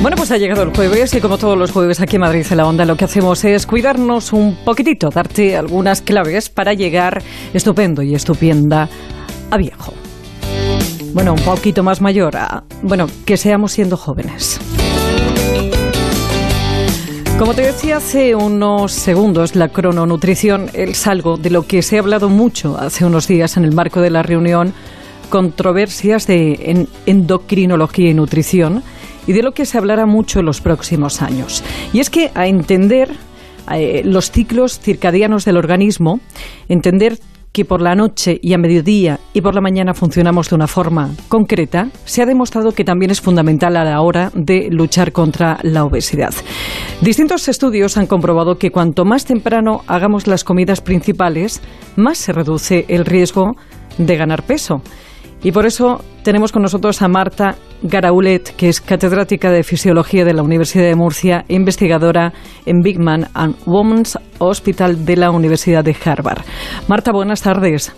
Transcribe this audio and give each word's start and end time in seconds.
Bueno, 0.00 0.16
pues 0.16 0.30
ha 0.30 0.36
llegado 0.36 0.62
el 0.62 0.74
jueves 0.74 1.12
y 1.14 1.20
como 1.20 1.38
todos 1.38 1.58
los 1.58 1.72
jueves 1.72 2.00
aquí 2.00 2.16
en 2.16 2.20
Madrid 2.20 2.46
en 2.48 2.56
la 2.56 2.66
Onda 2.66 2.84
lo 2.84 2.96
que 2.96 3.04
hacemos 3.04 3.44
es 3.44 3.66
cuidarnos 3.66 4.32
un 4.32 4.56
poquitito, 4.64 5.10
darte 5.10 5.56
algunas 5.56 6.02
claves 6.02 6.48
para 6.48 6.72
llegar 6.72 7.20
estupendo 7.52 8.02
y 8.02 8.14
estupenda 8.14 8.88
a 9.50 9.56
viejo. 9.56 9.92
Bueno, 11.12 11.34
un 11.34 11.40
poquito 11.40 11.82
más 11.82 12.00
mayor 12.00 12.36
a, 12.36 12.62
bueno, 12.82 13.08
que 13.26 13.36
seamos 13.36 13.72
siendo 13.72 13.96
jóvenes. 13.96 14.60
Como 17.36 17.54
te 17.54 17.62
decía 17.62 17.96
hace 17.96 18.36
unos 18.36 18.92
segundos, 18.92 19.56
la 19.56 19.68
crononutrición 19.68 20.70
es 20.74 21.08
algo 21.08 21.38
de 21.38 21.50
lo 21.50 21.66
que 21.66 21.82
se 21.82 21.96
ha 21.96 22.00
hablado 22.00 22.28
mucho 22.28 22.78
hace 22.78 23.04
unos 23.04 23.26
días 23.26 23.56
en 23.56 23.64
el 23.64 23.74
marco 23.74 24.00
de 24.00 24.10
la 24.10 24.22
reunión 24.22 24.74
Controversias 25.28 26.26
de 26.28 26.86
Endocrinología 27.06 28.10
y 28.10 28.14
Nutrición 28.14 28.84
y 29.28 29.34
de 29.34 29.42
lo 29.42 29.52
que 29.52 29.66
se 29.66 29.78
hablará 29.78 30.06
mucho 30.06 30.40
en 30.40 30.46
los 30.46 30.60
próximos 30.60 31.22
años. 31.22 31.62
Y 31.92 32.00
es 32.00 32.10
que 32.10 32.32
a 32.34 32.48
entender 32.48 33.10
eh, 33.72 34.02
los 34.04 34.32
ciclos 34.32 34.80
circadianos 34.80 35.44
del 35.44 35.58
organismo, 35.58 36.18
entender 36.68 37.18
que 37.52 37.64
por 37.64 37.82
la 37.82 37.94
noche 37.94 38.38
y 38.42 38.54
a 38.54 38.58
mediodía 38.58 39.20
y 39.34 39.40
por 39.40 39.54
la 39.54 39.60
mañana 39.60 39.92
funcionamos 39.92 40.48
de 40.48 40.54
una 40.54 40.66
forma 40.66 41.10
concreta, 41.28 41.88
se 42.04 42.22
ha 42.22 42.26
demostrado 42.26 42.72
que 42.72 42.84
también 42.84 43.10
es 43.10 43.20
fundamental 43.20 43.76
a 43.76 43.84
la 43.84 44.00
hora 44.00 44.30
de 44.34 44.68
luchar 44.70 45.12
contra 45.12 45.58
la 45.62 45.84
obesidad. 45.84 46.32
Distintos 47.02 47.48
estudios 47.48 47.96
han 47.96 48.06
comprobado 48.06 48.56
que 48.56 48.70
cuanto 48.70 49.04
más 49.04 49.24
temprano 49.24 49.82
hagamos 49.86 50.26
las 50.26 50.44
comidas 50.44 50.80
principales, 50.80 51.60
más 51.96 52.18
se 52.18 52.32
reduce 52.32 52.86
el 52.88 53.04
riesgo 53.04 53.56
de 53.98 54.16
ganar 54.16 54.44
peso. 54.44 54.82
Y 55.42 55.52
por 55.52 55.66
eso 55.66 56.00
tenemos 56.24 56.50
con 56.50 56.62
nosotros 56.62 57.00
a 57.00 57.08
Marta 57.08 57.54
Garaulet, 57.82 58.56
que 58.56 58.68
es 58.68 58.80
catedrática 58.80 59.52
de 59.52 59.62
Fisiología 59.62 60.24
de 60.24 60.34
la 60.34 60.42
Universidad 60.42 60.84
de 60.84 60.96
Murcia 60.96 61.44
e 61.48 61.54
investigadora 61.54 62.32
en 62.66 62.80
Big 62.82 62.98
Man 62.98 63.26
and 63.34 63.54
Women's 63.64 64.18
Hospital 64.40 65.04
de 65.04 65.16
la 65.16 65.30
Universidad 65.30 65.84
de 65.84 65.94
Harvard. 66.04 66.42
Marta, 66.88 67.12
buenas 67.12 67.42
tardes. 67.42 67.94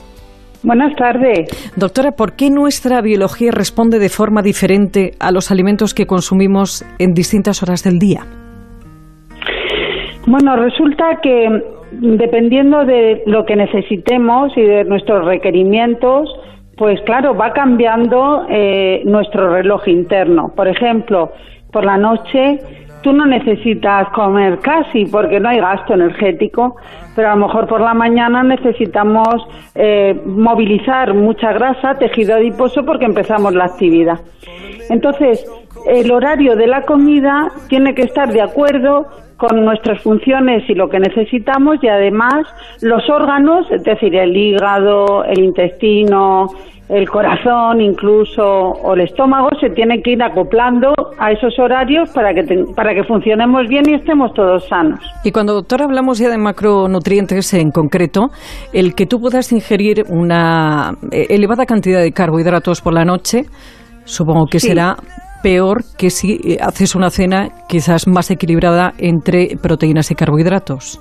Buenas 0.62 0.94
tardes. 0.96 1.72
Doctora, 1.76 2.10
¿por 2.12 2.36
qué 2.36 2.50
nuestra 2.50 3.00
biología 3.00 3.50
responde 3.50 3.98
de 3.98 4.10
forma 4.10 4.42
diferente 4.42 5.12
a 5.18 5.32
los 5.32 5.50
alimentos 5.50 5.94
que 5.94 6.04
consumimos 6.04 6.84
en 6.98 7.14
distintas 7.14 7.62
horas 7.62 7.82
del 7.82 7.98
día? 7.98 8.20
Bueno, 10.26 10.56
resulta 10.56 11.18
que 11.22 11.48
dependiendo 11.92 12.84
de 12.84 13.22
lo 13.24 13.46
que 13.46 13.56
necesitemos 13.56 14.52
y 14.56 14.60
de 14.60 14.84
nuestros 14.84 15.24
requerimientos, 15.24 16.28
pues 16.80 16.98
claro, 17.02 17.34
va 17.34 17.52
cambiando 17.52 18.46
eh, 18.48 19.02
nuestro 19.04 19.52
reloj 19.52 19.86
interno. 19.86 20.48
Por 20.56 20.66
ejemplo, 20.66 21.30
por 21.70 21.84
la 21.84 21.98
noche 21.98 22.58
tú 23.02 23.12
no 23.12 23.26
necesitas 23.26 24.08
comer 24.14 24.60
casi 24.60 25.04
porque 25.04 25.40
no 25.40 25.50
hay 25.50 25.60
gasto 25.60 25.92
energético, 25.92 26.76
pero 27.14 27.28
a 27.32 27.36
lo 27.36 27.46
mejor 27.48 27.66
por 27.66 27.82
la 27.82 27.92
mañana 27.92 28.42
necesitamos 28.42 29.46
eh, 29.74 30.18
movilizar 30.24 31.12
mucha 31.12 31.52
grasa, 31.52 31.98
tejido 31.98 32.36
adiposo 32.36 32.82
porque 32.86 33.04
empezamos 33.04 33.52
la 33.52 33.66
actividad. 33.66 34.18
Entonces, 34.88 35.44
el 35.86 36.10
horario 36.10 36.56
de 36.56 36.66
la 36.66 36.82
comida 36.82 37.48
tiene 37.68 37.94
que 37.94 38.02
estar 38.02 38.32
de 38.32 38.42
acuerdo 38.42 39.06
con 39.36 39.64
nuestras 39.64 40.02
funciones 40.02 40.68
y 40.68 40.74
lo 40.74 40.88
que 40.88 41.00
necesitamos 41.00 41.82
y 41.82 41.88
además 41.88 42.44
los 42.82 43.08
órganos, 43.08 43.70
es 43.70 43.82
decir, 43.82 44.14
el 44.14 44.36
hígado, 44.36 45.24
el 45.24 45.38
intestino, 45.40 46.48
el 46.90 47.08
corazón 47.08 47.80
incluso 47.80 48.42
o 48.42 48.94
el 48.94 49.02
estómago 49.02 49.48
se 49.60 49.70
tienen 49.70 50.02
que 50.02 50.10
ir 50.10 50.22
acoplando 50.22 50.92
a 51.18 51.30
esos 51.30 51.58
horarios 51.58 52.10
para 52.10 52.34
que, 52.34 52.42
para 52.74 52.94
que 52.94 53.04
funcionemos 53.04 53.68
bien 53.68 53.88
y 53.88 53.94
estemos 53.94 54.34
todos 54.34 54.66
sanos. 54.68 55.00
Y 55.24 55.30
cuando, 55.30 55.54
doctor, 55.54 55.82
hablamos 55.82 56.18
ya 56.18 56.28
de 56.28 56.36
macronutrientes 56.36 57.54
en 57.54 57.70
concreto, 57.70 58.30
el 58.72 58.94
que 58.94 59.06
tú 59.06 59.20
puedas 59.20 59.52
ingerir 59.52 60.04
una 60.08 60.94
eh, 61.12 61.28
elevada 61.30 61.64
cantidad 61.64 62.00
de 62.00 62.12
carbohidratos 62.12 62.80
por 62.80 62.92
la 62.92 63.04
noche, 63.04 63.44
supongo 64.04 64.46
que 64.46 64.58
será 64.58 64.96
peor 65.42 65.82
que 65.98 66.10
si 66.10 66.34
eh, 66.34 66.58
haces 66.60 66.94
una 66.94 67.10
cena 67.10 67.48
quizás 67.68 68.06
más 68.06 68.30
equilibrada 68.30 68.92
entre 68.98 69.56
proteínas 69.62 70.10
y 70.10 70.14
carbohidratos. 70.14 71.00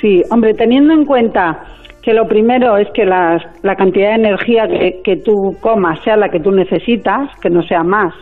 Sí, 0.00 0.22
hombre, 0.30 0.54
teniendo 0.54 0.94
en 0.94 1.04
cuenta 1.04 1.62
que 2.02 2.14
lo 2.14 2.26
primero 2.26 2.76
es 2.78 2.88
que 2.94 3.04
la 3.04 3.76
cantidad 3.76 4.08
de 4.10 4.14
energía 4.14 4.66
que, 4.66 5.00
que 5.04 5.16
tú 5.16 5.56
comas 5.60 6.02
sea 6.02 6.16
la 6.16 6.30
que 6.30 6.40
tú 6.40 6.50
necesitas, 6.50 7.28
que 7.42 7.50
no 7.50 7.62
sea 7.62 7.82
más, 7.82 8.14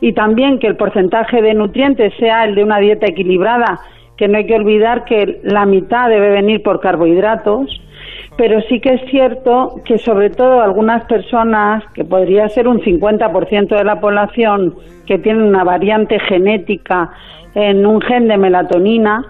y 0.00 0.12
también 0.12 0.58
que 0.58 0.66
el 0.66 0.76
porcentaje 0.76 1.42
de 1.42 1.54
nutrientes 1.54 2.14
sea 2.18 2.44
el 2.44 2.54
de 2.54 2.64
una 2.64 2.78
dieta 2.78 3.06
equilibrada, 3.06 3.80
que 4.16 4.28
no 4.28 4.38
hay 4.38 4.46
que 4.46 4.54
olvidar 4.54 5.04
que 5.04 5.40
la 5.42 5.66
mitad 5.66 6.08
debe 6.08 6.30
venir 6.30 6.62
por 6.62 6.80
carbohidratos, 6.80 7.80
pero 8.38 8.60
sí 8.68 8.78
que 8.78 8.94
es 8.94 9.10
cierto 9.10 9.80
que 9.84 9.98
sobre 9.98 10.30
todo 10.30 10.62
algunas 10.62 11.04
personas, 11.06 11.82
que 11.92 12.04
podría 12.04 12.48
ser 12.48 12.68
un 12.68 12.80
50% 12.80 13.76
de 13.76 13.84
la 13.84 14.00
población 14.00 14.76
que 15.06 15.18
tienen 15.18 15.42
una 15.42 15.64
variante 15.64 16.20
genética 16.20 17.10
en 17.56 17.84
un 17.84 18.00
gen 18.00 18.28
de 18.28 18.38
melatonina, 18.38 19.26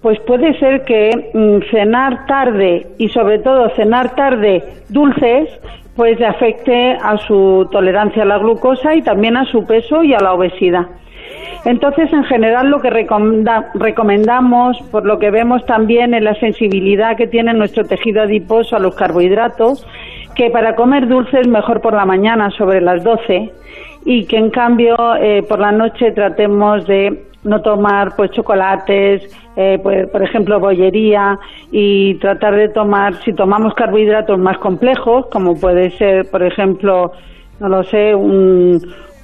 pues 0.00 0.18
puede 0.20 0.58
ser 0.58 0.86
que 0.86 1.30
mm, 1.34 1.70
cenar 1.70 2.24
tarde 2.26 2.86
y 2.96 3.10
sobre 3.10 3.40
todo 3.40 3.68
cenar 3.76 4.14
tarde 4.14 4.64
dulces 4.88 5.50
pues 5.94 6.18
afecte 6.22 6.92
a 6.92 7.18
su 7.18 7.68
tolerancia 7.70 8.22
a 8.22 8.26
la 8.26 8.38
glucosa 8.38 8.94
y 8.94 9.02
también 9.02 9.36
a 9.36 9.44
su 9.44 9.66
peso 9.66 10.02
y 10.02 10.14
a 10.14 10.18
la 10.18 10.32
obesidad. 10.32 10.86
Entonces, 11.64 12.12
en 12.12 12.24
general, 12.24 12.70
lo 12.70 12.80
que 12.80 12.90
recomendamos, 12.90 14.78
por 14.90 15.04
lo 15.04 15.18
que 15.18 15.30
vemos 15.30 15.64
también 15.66 16.14
en 16.14 16.24
la 16.24 16.34
sensibilidad 16.34 17.16
que 17.16 17.26
tiene 17.26 17.52
nuestro 17.54 17.84
tejido 17.84 18.22
adiposo 18.22 18.76
a 18.76 18.78
los 18.78 18.94
carbohidratos, 18.94 19.86
que 20.34 20.50
para 20.50 20.76
comer 20.76 21.08
dulces 21.08 21.48
mejor 21.48 21.80
por 21.80 21.94
la 21.94 22.04
mañana 22.04 22.50
sobre 22.50 22.80
las 22.80 23.02
12 23.02 23.50
y 24.04 24.26
que 24.26 24.36
en 24.36 24.50
cambio 24.50 24.96
eh, 25.16 25.42
por 25.48 25.58
la 25.58 25.72
noche 25.72 26.12
tratemos 26.12 26.86
de 26.86 27.24
no 27.42 27.62
tomar 27.62 28.14
pues 28.16 28.30
chocolates, 28.32 29.22
eh, 29.56 29.78
pues, 29.82 30.08
por 30.08 30.22
ejemplo 30.22 30.60
bollería 30.60 31.38
y 31.70 32.14
tratar 32.16 32.54
de 32.54 32.68
tomar, 32.68 33.14
si 33.24 33.32
tomamos 33.32 33.74
carbohidratos 33.74 34.38
más 34.38 34.58
complejos, 34.58 35.26
como 35.32 35.58
puede 35.58 35.90
ser, 35.92 36.30
por 36.30 36.42
ejemplo, 36.42 37.12
no 37.58 37.68
lo 37.68 37.82
sé, 37.84 38.14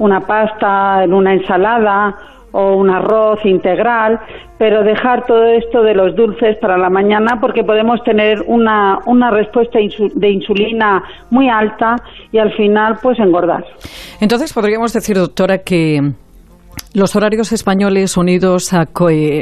una 0.03 0.21
pasta 0.21 1.05
en 1.05 1.15
una 1.15 1.33
ensalada 1.33 2.17
o 2.51 2.75
un 2.77 2.91
arroz 2.91 3.39
integral, 3.45 4.19
pero 4.59 4.83
dejar 4.83 5.25
todo 5.27 5.45
esto 5.45 5.83
de 5.83 5.95
los 5.95 6.15
dulces 6.17 6.59
para 6.61 6.77
la 6.77 6.91
mañana 6.91 7.39
porque 7.41 7.63
podemos 7.63 8.03
tener 8.03 8.43
una, 8.47 8.99
una 9.07 9.31
respuesta 9.31 9.79
de 9.79 10.31
insulina 10.31 11.03
muy 11.31 11.49
alta 11.49 11.97
y 12.33 12.39
al 12.39 12.53
final 12.55 12.99
pues 13.01 13.19
engordar. 13.21 13.65
Entonces 14.21 14.53
podríamos 14.53 14.93
decir, 14.93 15.17
doctora, 15.17 15.59
que 15.59 16.01
los 16.95 17.17
horarios 17.17 17.53
españoles 17.53 18.17
unidos 18.17 18.75
a 18.75 18.89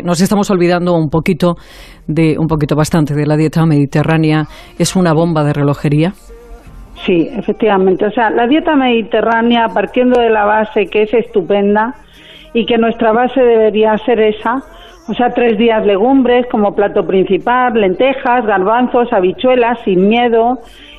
nos 0.05 0.21
estamos 0.21 0.51
olvidando 0.51 0.95
un 0.95 1.09
poquito 1.09 1.57
de 2.07 2.37
un 2.39 2.47
poquito 2.47 2.77
bastante 2.77 3.15
de 3.15 3.27
la 3.27 3.37
dieta 3.37 3.65
mediterránea 3.65 4.47
es 4.79 4.95
una 4.95 5.15
bomba 5.15 5.43
de 5.43 5.55
relojería. 5.55 6.13
Sí, 7.05 7.31
efectivamente. 7.35 8.07
O 8.07 8.11
sea, 8.11 8.31
la 8.31 8.47
dieta 8.47 8.77
mediterránea, 8.77 9.69
partiendo 9.69 10.21
de 10.21 10.31
la 10.31 10.45
base 10.45 10.87
que 10.87 11.03
es 11.03 11.15
estupenda 11.15 11.95
y 12.53 12.67
que 12.67 12.79
nuestra 12.79 13.13
base 13.13 13.41
debería 13.43 13.97
ser 13.99 14.21
esa, 14.21 14.63
o 15.09 15.15
sea, 15.15 15.31
tres 15.31 15.57
días 15.57 15.85
legumbres 15.87 16.47
como 16.47 16.75
plato 16.75 17.07
principal, 17.07 17.81
lentejas, 17.81 18.45
garbanzos, 18.45 19.13
habichuelas, 19.13 19.79
sin 19.85 20.09
miedo, 20.09 20.59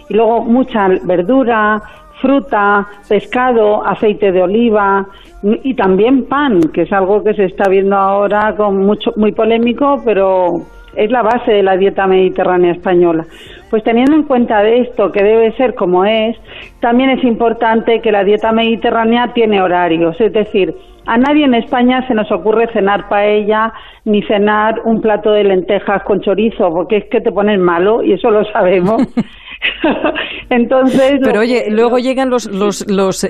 y 0.10 0.16
luego 0.16 0.42
mucha 0.42 0.88
verdura, 1.04 1.82
fruta, 2.22 2.88
pescado, 3.08 3.86
aceite 3.86 4.32
de 4.32 4.42
oliva 4.42 5.08
y 5.44 5.74
también 5.74 6.26
pan, 6.26 6.62
que 6.74 6.84
es 6.84 6.94
algo 6.94 7.24
que 7.24 7.34
se 7.34 7.46
está 7.46 7.70
viendo 7.70 7.96
ahora 7.96 8.56
con 8.56 8.78
mucho 8.86 9.12
muy 9.16 9.32
polémico, 9.32 10.02
pero 10.04 10.62
es 10.96 11.12
la 11.12 11.22
base 11.22 11.52
de 11.52 11.64
la 11.64 11.78
dieta 11.78 12.08
mediterránea 12.08 12.74
española. 12.74 13.26
Pues 13.70 13.84
teniendo 13.84 14.16
en 14.16 14.24
cuenta 14.24 14.62
de 14.62 14.82
esto, 14.82 15.12
que 15.12 15.24
debe 15.24 15.52
ser 15.54 15.76
como 15.76 16.06
es, 16.06 16.38
también 16.82 17.10
es 17.10 17.24
importante 17.24 18.02
que 18.02 18.12
la 18.12 18.24
dieta 18.24 18.52
mediterránea 18.52 19.32
tiene 19.34 19.62
horarios, 19.62 20.20
es 20.20 20.34
decir, 20.34 20.76
a 21.06 21.18
nadie 21.18 21.46
en 21.46 21.56
España 21.56 22.06
se 22.08 22.14
nos 22.14 22.32
ocurre 22.32 22.68
cenar 22.74 23.10
paella 23.10 23.74
ni 24.06 24.22
cenar 24.24 24.82
un 24.86 25.02
plato 25.02 25.32
de 25.32 25.44
lentejas 25.44 26.04
con 26.04 26.22
chorizo, 26.22 26.70
porque 26.72 26.98
es 26.98 27.06
que 27.10 27.22
te 27.22 27.32
pones 27.32 27.60
malo 27.60 28.04
y 28.04 28.14
eso 28.14 28.30
lo 28.30 28.44
sabemos. 28.52 29.02
Entonces. 30.50 31.20
Pero 31.24 31.40
oye, 31.40 31.66
luego 31.70 31.98
llegan 31.98 32.30
los, 32.30 32.46
los, 32.52 32.86
los 32.90 33.24
eh, 33.24 33.30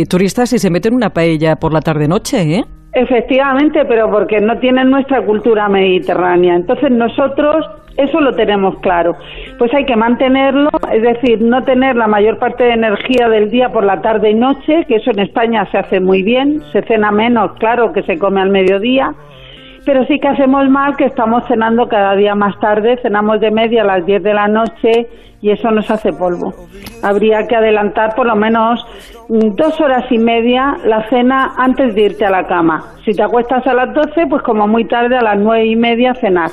eh, 0.00 0.06
turistas 0.06 0.52
y 0.52 0.58
se 0.58 0.70
meten 0.70 0.94
una 0.94 1.10
paella 1.10 1.56
por 1.56 1.72
la 1.72 1.80
tarde-noche, 1.80 2.56
¿eh? 2.56 2.64
Efectivamente, 2.94 3.84
pero 3.86 4.10
porque 4.10 4.40
no 4.40 4.58
tienen 4.58 4.90
nuestra 4.90 5.22
cultura 5.22 5.68
mediterránea. 5.68 6.56
Entonces 6.56 6.90
nosotros 6.90 7.66
eso 7.96 8.20
lo 8.20 8.32
tenemos 8.32 8.78
claro. 8.80 9.16
Pues 9.58 9.72
hay 9.74 9.84
que 9.84 9.96
mantenerlo, 9.96 10.70
es 10.92 11.02
decir, 11.02 11.40
no 11.42 11.62
tener 11.62 11.96
la 11.96 12.06
mayor 12.06 12.38
parte 12.38 12.64
de 12.64 12.72
energía 12.72 13.28
del 13.28 13.50
día 13.50 13.68
por 13.70 13.84
la 13.84 14.00
tarde 14.00 14.30
y 14.30 14.34
noche, 14.34 14.84
que 14.88 14.96
eso 14.96 15.10
en 15.10 15.20
España 15.20 15.68
se 15.70 15.78
hace 15.78 16.00
muy 16.00 16.22
bien, 16.22 16.62
se 16.72 16.82
cena 16.82 17.10
menos, 17.10 17.52
claro, 17.58 17.92
que 17.92 18.02
se 18.02 18.18
come 18.18 18.40
al 18.40 18.50
mediodía, 18.50 19.14
pero 19.84 20.04
sí 20.06 20.18
que 20.18 20.28
hacemos 20.28 20.68
mal 20.68 20.96
que 20.96 21.04
estamos 21.04 21.46
cenando 21.48 21.88
cada 21.88 22.14
día 22.14 22.34
más 22.34 22.58
tarde, 22.60 22.98
cenamos 23.02 23.40
de 23.40 23.50
media 23.50 23.82
a 23.82 23.86
las 23.86 24.06
10 24.06 24.22
de 24.22 24.34
la 24.34 24.48
noche 24.48 25.08
y 25.40 25.50
eso 25.50 25.70
nos 25.70 25.90
hace 25.90 26.12
polvo. 26.12 26.54
Habría 27.02 27.46
que 27.48 27.56
adelantar 27.56 28.14
por 28.14 28.26
lo 28.26 28.36
menos 28.36 28.84
mm, 29.28 29.56
dos 29.56 29.80
horas 29.80 30.04
y 30.10 30.18
media 30.18 30.76
la 30.84 31.08
cena 31.08 31.54
antes 31.58 31.94
de 31.94 32.02
irte 32.02 32.24
a 32.24 32.30
la 32.30 32.46
cama. 32.46 32.84
Si 33.04 33.12
te 33.12 33.22
acuestas 33.22 33.66
a 33.66 33.74
las 33.74 33.92
12, 33.92 34.26
pues 34.28 34.42
como 34.42 34.68
muy 34.68 34.86
tarde 34.86 35.16
a 35.16 35.22
las 35.22 35.38
nueve 35.38 35.66
y 35.66 35.76
media 35.76 36.14
cenar. 36.14 36.50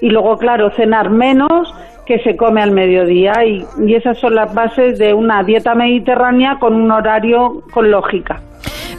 Y 0.00 0.08
luego, 0.08 0.36
claro, 0.38 0.70
cenar 0.70 1.10
menos 1.10 1.72
que 2.06 2.18
se 2.20 2.36
come 2.36 2.62
al 2.62 2.72
mediodía 2.72 3.32
y, 3.44 3.64
y 3.86 3.94
esas 3.94 4.18
son 4.18 4.34
las 4.34 4.52
bases 4.54 4.98
de 4.98 5.14
una 5.14 5.42
dieta 5.42 5.74
mediterránea 5.74 6.58
con 6.58 6.74
un 6.74 6.90
horario 6.90 7.62
con 7.72 7.90
lógica. 7.90 8.40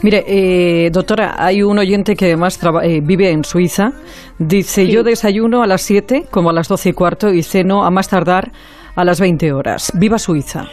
Mire, 0.04 0.26
eh, 0.28 0.90
doctora, 0.92 1.36
hay 1.38 1.64
un 1.64 1.80
oyente 1.80 2.18
que 2.18 2.26
además 2.26 2.60
eh, 2.84 3.00
vive 3.02 3.32
en 3.32 3.46
Suiza. 3.46 3.94
Dice, 4.38 4.86
yo 4.90 5.02
desayuno 5.02 5.64
a 5.64 5.68
las 5.68 5.82
7, 5.84 6.26
como 6.30 6.50
a 6.50 6.54
las 6.54 6.68
12 6.68 6.90
y 6.90 6.94
cuarto, 6.94 7.34
y 7.34 7.42
ceno 7.42 7.86
a 7.86 7.90
más 7.90 8.10
tardar 8.10 8.52
a 8.98 9.06
las 9.06 9.22
20 9.22 9.54
horas. 9.54 9.94
¡Viva 9.98 10.20
Suiza! 10.20 10.66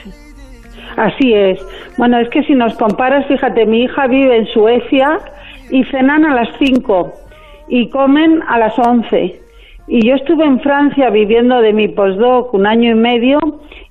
Así 0.96 1.32
es. 1.32 1.60
Bueno, 1.96 2.18
es 2.18 2.28
que 2.30 2.42
si 2.42 2.54
nos 2.54 2.74
comparas, 2.74 3.24
fíjate, 3.28 3.66
mi 3.66 3.84
hija 3.84 4.08
vive 4.08 4.36
en 4.36 4.46
Suecia 4.46 5.20
y 5.70 5.84
cenan 5.84 6.24
a 6.24 6.34
las 6.34 6.48
5 6.58 7.12
y 7.68 7.88
comen 7.88 8.42
a 8.48 8.58
las 8.58 8.76
11. 8.76 9.40
Y 9.92 10.06
yo 10.06 10.14
estuve 10.14 10.44
en 10.44 10.60
Francia 10.60 11.10
viviendo 11.10 11.60
de 11.60 11.72
mi 11.72 11.88
postdoc 11.88 12.54
un 12.54 12.64
año 12.64 12.92
y 12.92 12.94
medio 12.94 13.40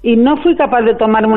y 0.02 0.16
no 0.16 0.38
fui 0.38 0.56
capaz 0.56 0.84
de 0.84 0.96
tomarme 0.96 1.34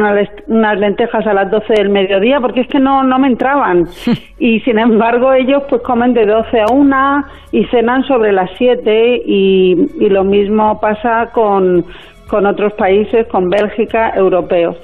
unas 0.47 0.79
lentejas 0.79 1.26
a 1.26 1.35
las 1.35 1.50
12 1.50 1.75
del 1.75 1.88
mediodía 1.88 2.41
porque 2.41 2.61
es 2.61 2.69
que 2.69 2.79
no, 2.79 3.03
no 3.03 3.19
me 3.19 3.26
entraban. 3.26 3.87
Y 4.38 4.61
sin 4.61 4.79
embargo 4.79 5.32
ellos 5.32 5.64
pues 5.69 5.82
comen 5.82 6.14
de 6.14 6.26
12 6.26 6.61
a 6.61 6.67
1 6.73 7.25
y 7.50 7.64
cenan 7.67 8.05
sobre 8.05 8.32
las 8.32 8.50
7 8.56 9.23
y, 9.26 9.88
y 9.99 10.09
lo 10.09 10.23
mismo 10.23 10.81
pasa 10.81 11.31
con, 11.32 11.85
con 12.29 12.47
otros 12.47 12.73
países, 12.75 13.26
con 13.26 13.50
Bélgica, 13.50 14.12
europeos. 14.14 14.76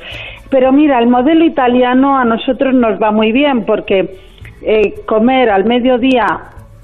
Pero 0.51 0.73
mira, 0.73 0.99
el 0.99 1.07
modelo 1.07 1.45
italiano 1.45 2.19
a 2.19 2.25
nosotros 2.25 2.75
nos 2.75 3.01
va 3.01 3.13
muy 3.13 3.31
bien 3.31 3.65
porque 3.65 4.17
eh, 4.61 4.95
comer 5.07 5.51
al 5.51 5.67
mediodía 5.67 6.27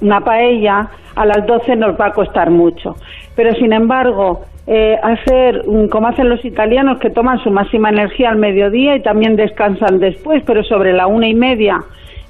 una 0.00 0.20
paella 0.20 0.90
a 1.14 1.26
las 1.26 1.46
12 1.46 1.76
nos 1.76 1.98
va 2.00 2.06
a 2.06 2.12
costar 2.12 2.50
mucho. 2.50 2.96
Pero 3.34 3.54
sin 3.54 3.72
embargo, 3.72 4.42
eh, 4.66 4.96
hacer 5.02 5.62
como 5.90 6.08
hacen 6.08 6.28
los 6.28 6.44
italianos 6.44 6.98
que 6.98 7.10
toman 7.10 7.38
su 7.42 7.50
máxima 7.50 7.90
energía 7.90 8.30
al 8.30 8.38
mediodía 8.38 8.96
y 8.96 9.02
también 9.02 9.36
descansan 9.36 9.98
después, 9.98 10.42
pero 10.46 10.62
sobre 10.64 10.92
la 10.92 11.06
una 11.06 11.28
y 11.28 11.34
media 11.34 11.80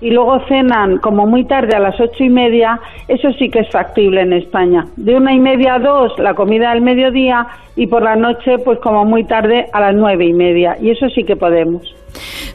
y 0.01 0.11
luego 0.11 0.39
cenan 0.49 0.99
como 0.99 1.27
muy 1.27 1.45
tarde 1.45 1.77
a 1.77 1.81
las 1.81 1.99
ocho 1.99 2.25
y 2.25 2.29
media, 2.29 2.79
eso 3.09 3.33
sí 3.39 3.49
que 3.49 3.61
es 3.61 3.71
factible 3.71 4.21
en 4.21 4.33
España. 4.35 4.85
De 4.97 5.15
una 5.15 5.33
y 5.33 5.39
media 5.39 5.77
a 5.77 5.79
dos 5.79 6.19
la 6.19 6.35
comida 6.35 6.73
del 6.73 6.83
mediodía 6.83 7.47
y 7.77 7.87
por 7.87 8.03
la 8.03 8.17
noche 8.17 8.59
pues 8.59 8.79
como 8.81 9.05
muy 9.05 9.25
tarde 9.25 9.67
a 9.73 9.81
las 9.81 9.95
nueve 9.95 10.27
y 10.27 10.33
media 10.33 10.77
y 10.81 10.91
eso 10.91 11.09
sí 11.09 11.25
que 11.25 11.37
podemos. 11.37 11.95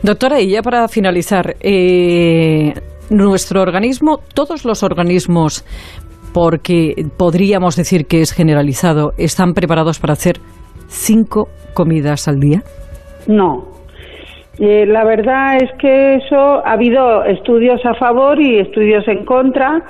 Doctora, 0.04 0.40
y 0.40 0.52
ya 0.52 0.62
para 0.62 0.88
finalizar, 0.88 1.56
eh, 1.62 2.74
nuestro 3.10 3.62
organismo, 3.62 4.20
todos 4.34 4.66
los 4.66 4.84
organismos 4.84 5.66
porque 6.34 6.94
podríamos 7.18 7.76
decir 7.76 8.06
que 8.06 8.22
es 8.22 8.34
generalizado, 8.34 9.12
¿están 9.18 9.54
preparados 9.54 10.00
para 10.00 10.14
hacer 10.14 10.38
cinco 10.88 11.48
comidas 11.74 12.28
al 12.28 12.40
día? 12.40 12.62
No. 13.28 13.68
Eh, 14.60 14.86
la 14.86 15.06
verdad 15.06 15.56
es 15.62 15.72
que 15.80 16.16
eso 16.16 16.66
ha 16.66 16.74
habido 16.74 17.24
estudios 17.24 17.80
a 17.86 17.94
favor 17.94 18.42
y 18.42 18.60
estudios 18.60 19.08
en 19.08 19.24
contra, 19.24 19.84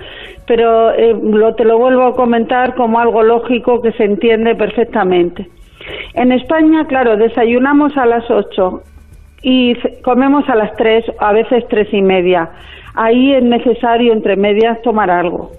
pero 0.46 0.92
eh, 0.92 1.16
lo, 1.24 1.56
te 1.56 1.66
lo 1.66 1.80
vuelvo 1.80 2.04
a 2.04 2.16
comentar 2.16 2.76
como 2.76 3.00
algo 3.00 3.24
lógico 3.24 3.82
que 3.82 3.92
se 3.94 4.04
entiende 4.04 4.56
perfectamente. 4.56 5.48
En 6.14 6.32
España, 6.32 6.86
claro, 6.86 7.18
desayunamos 7.18 7.98
a 7.98 8.06
las 8.06 8.30
ocho 8.30 8.84
y 9.42 9.74
comemos 10.04 10.48
a 10.50 10.56
las 10.56 10.76
tres, 10.76 11.04
a 11.20 11.34
veces 11.34 11.64
tres 11.68 11.92
y 11.92 12.04
media. 12.04 12.50
Ahí 12.94 13.34
es 13.34 13.44
necesario 13.44 14.14
entre 14.14 14.36
medias 14.36 14.80
tomar 14.84 15.10
algo 15.10 15.52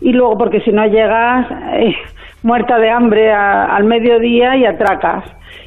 y 0.00 0.12
luego 0.12 0.36
porque 0.38 0.60
si 0.60 0.70
no 0.70 0.86
llegas 0.86 1.46
eh, 1.74 1.94
muerta 2.42 2.78
de 2.78 2.90
hambre 2.90 3.32
al 3.32 3.84
mediodía 3.84 4.56
y 4.56 4.64
atracas. 4.64 5.24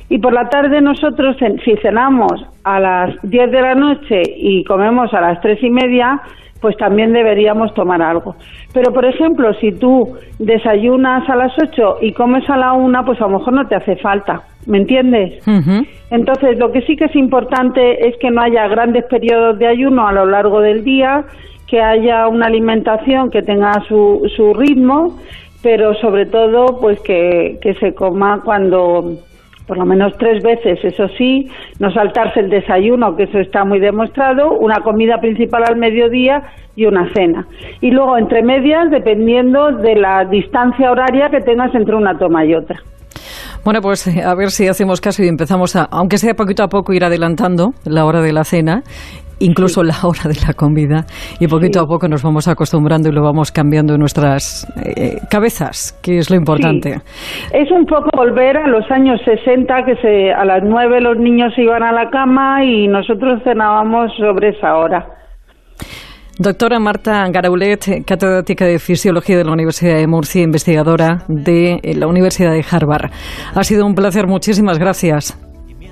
Y 0.09 0.19
por 0.19 0.33
la 0.33 0.49
tarde 0.49 0.81
nosotros, 0.81 1.37
si 1.63 1.75
cenamos 1.77 2.33
a 2.63 2.79
las 2.79 3.15
10 3.23 3.51
de 3.51 3.61
la 3.61 3.75
noche 3.75 4.21
y 4.37 4.63
comemos 4.63 5.13
a 5.13 5.21
las 5.21 5.41
tres 5.41 5.61
y 5.63 5.69
media, 5.69 6.21
pues 6.61 6.77
también 6.77 7.11
deberíamos 7.11 7.73
tomar 7.73 8.01
algo. 8.01 8.35
Pero, 8.73 8.93
por 8.93 9.05
ejemplo, 9.05 9.53
si 9.55 9.71
tú 9.71 10.17
desayunas 10.39 11.27
a 11.29 11.35
las 11.35 11.51
8 11.61 11.97
y 12.01 12.13
comes 12.13 12.49
a 12.49 12.57
la 12.57 12.73
1, 12.73 13.05
pues 13.05 13.19
a 13.21 13.27
lo 13.27 13.39
mejor 13.39 13.53
no 13.53 13.67
te 13.67 13.75
hace 13.75 13.97
falta. 13.97 14.43
¿Me 14.65 14.77
entiendes? 14.77 15.45
Entonces, 16.09 16.57
lo 16.57 16.71
que 16.71 16.81
sí 16.83 16.95
que 16.95 17.05
es 17.05 17.15
importante 17.17 18.07
es 18.07 18.15
que 18.17 18.29
no 18.29 18.41
haya 18.41 18.67
grandes 18.67 19.03
periodos 19.09 19.59
de 19.59 19.67
ayuno 19.67 20.07
a 20.07 20.13
lo 20.13 20.25
largo 20.25 20.61
del 20.61 20.85
día 20.85 21.25
que 21.67 21.81
haya 21.81 22.27
una 22.27 22.47
alimentación 22.47 23.29
que 23.29 23.41
tenga 23.41 23.73
su, 23.87 24.21
su 24.35 24.53
ritmo, 24.53 25.17
pero 25.61 25.93
sobre 25.95 26.25
todo 26.25 26.79
pues 26.79 26.99
que, 27.01 27.57
que 27.61 27.73
se 27.75 27.93
coma 27.93 28.41
cuando 28.43 29.17
por 29.67 29.77
lo 29.77 29.85
menos 29.85 30.13
tres 30.17 30.43
veces, 30.43 30.79
eso 30.83 31.07
sí, 31.17 31.49
no 31.79 31.91
saltarse 31.91 32.41
el 32.41 32.49
desayuno, 32.49 33.15
que 33.15 33.23
eso 33.23 33.39
está 33.39 33.63
muy 33.63 33.79
demostrado, 33.79 34.51
una 34.51 34.81
comida 34.81 35.19
principal 35.19 35.63
al 35.65 35.77
mediodía 35.77 36.43
y 36.75 36.85
una 36.85 37.11
cena. 37.13 37.47
Y 37.81 37.91
luego 37.91 38.17
entre 38.17 38.43
medias, 38.43 38.91
dependiendo 38.91 39.71
de 39.71 39.95
la 39.95 40.25
distancia 40.25 40.91
horaria 40.91 41.29
que 41.29 41.39
tengas 41.39 41.73
entre 41.75 41.95
una 41.95 42.17
toma 42.17 42.45
y 42.45 42.55
otra. 42.55 42.77
Bueno, 43.63 43.79
pues 43.81 44.07
eh, 44.07 44.21
a 44.23 44.35
ver 44.35 44.49
si 44.49 44.67
hacemos 44.67 44.99
caso 44.99 45.23
y 45.23 45.27
empezamos 45.27 45.75
a, 45.77 45.85
aunque 45.85 46.17
sea 46.17 46.33
poquito 46.33 46.63
a 46.63 46.67
poco, 46.67 46.91
ir 46.91 47.05
adelantando 47.05 47.71
la 47.85 48.05
hora 48.05 48.21
de 48.21 48.33
la 48.33 48.43
cena 48.43 48.83
incluso 49.43 49.83
la 49.83 49.95
hora 50.03 50.29
de 50.29 50.35
la 50.47 50.53
comida 50.53 51.05
y 51.39 51.47
poquito 51.47 51.81
a 51.81 51.85
poco 51.85 52.07
nos 52.07 52.23
vamos 52.23 52.47
acostumbrando 52.47 53.09
y 53.09 53.11
lo 53.11 53.21
vamos 53.21 53.51
cambiando 53.51 53.93
en 53.93 53.99
nuestras 53.99 54.65
eh, 54.83 55.19
cabezas, 55.29 55.99
que 56.03 56.17
es 56.17 56.29
lo 56.29 56.35
importante. 56.35 56.95
Es 57.53 57.69
un 57.71 57.85
poco 57.85 58.09
volver 58.15 58.57
a 58.57 58.67
los 58.67 58.89
años 58.91 59.19
60 59.25 59.85
que 59.85 59.95
se, 59.97 60.31
a 60.31 60.45
las 60.45 60.63
9 60.63 61.01
los 61.01 61.17
niños 61.17 61.53
iban 61.57 61.83
a 61.83 61.91
la 61.91 62.09
cama 62.09 62.63
y 62.63 62.87
nosotros 62.87 63.41
cenábamos 63.43 64.11
sobre 64.17 64.49
esa 64.49 64.75
hora. 64.75 65.05
Doctora 66.39 66.79
Marta 66.79 67.27
Garaulet, 67.29 68.03
catedrática 68.07 68.65
de 68.65 68.79
Fisiología 68.79 69.37
de 69.37 69.43
la 69.43 69.51
Universidad 69.51 69.97
de 69.97 70.07
Murcia, 70.07 70.41
investigadora 70.41 71.19
de 71.27 71.79
la 71.95 72.07
Universidad 72.07 72.51
de 72.51 72.65
Harvard. 72.69 73.11
Ha 73.53 73.63
sido 73.63 73.85
un 73.85 73.93
placer, 73.93 74.25
muchísimas 74.25 74.79
gracias. 74.79 75.39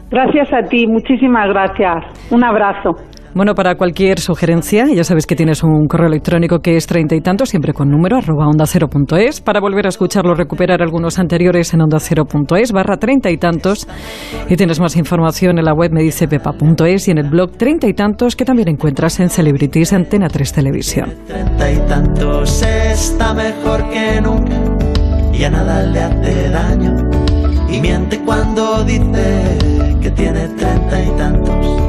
Gracias 0.10 0.52
a 0.52 0.68
ti, 0.68 0.88
muchísimas 0.88 1.48
gracias. 1.48 2.32
Un 2.32 2.44
abrazo. 2.44 2.96
Bueno, 3.34 3.56
para 3.56 3.76
cualquier 3.76 4.20
sugerencia, 4.20 4.86
ya 4.94 5.06
sabes 5.06 5.26
que 5.26 5.36
tienes 5.36 5.64
un 5.64 5.88
correo 5.88 6.08
electrónico 6.08 6.60
que 6.60 6.76
es 6.76 6.86
treinta 6.86 7.16
y 7.16 7.22
tantos, 7.22 7.50
siempre 7.50 7.74
con 7.74 7.90
número, 7.90 8.18
arroba 8.18 8.46
onda 8.48 8.66
cero 8.66 8.90
punto 8.90 9.16
es. 9.16 9.40
Para 9.40 9.62
volver 9.62 9.86
a 9.86 9.90
escucharlo, 9.90 10.36
recuperar 10.36 10.82
algunos 10.82 11.18
anteriores 11.18 11.74
en 11.74 11.82
onda 11.82 12.00
cero 12.00 12.26
punto 12.26 12.58
es, 12.58 12.74
barra 12.74 12.98
treinta 12.98 13.32
y 13.32 13.38
tantos. 13.38 13.88
Y 14.50 14.58
tienes 14.58 14.82
más 14.82 14.98
información 14.98 15.58
en 15.60 15.66
la 15.66 15.74
web 15.74 15.92
medicepepa.es 15.94 17.08
y 17.08 17.12
en 17.12 17.20
el 17.20 17.30
blog 17.30 17.52
treinta 17.52 17.88
y 17.88 17.94
tantos, 17.94 18.36
que 18.36 18.44
también 18.44 18.68
encuentras 18.68 19.20
en 19.22 19.30
Celebrities 19.30 19.94
Antena 19.94 20.28
3 20.28 20.52
Televisión. 20.52 21.14
Treinta 21.26 21.72
y 21.72 21.78
tantos 21.88 22.62
está 22.64 23.34
mejor 23.34 23.90
que 23.92 24.20
nunca 24.22 24.58
y 25.34 25.44
a 25.46 25.50
nada 25.50 25.84
le 25.84 26.00
hace 26.02 26.50
daño. 26.50 26.96
Y 27.70 27.80
miente 27.80 28.20
cuando 28.26 28.84
dice 28.84 29.58
que 30.02 30.12
tiene 30.12 30.50
treinta 30.50 31.02
y 31.02 31.10
tantos 31.18 31.81